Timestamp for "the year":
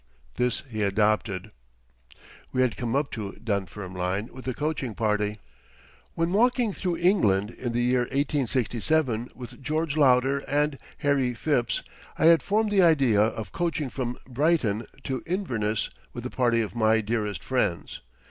7.73-7.99